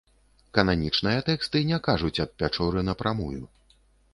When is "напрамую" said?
2.89-3.43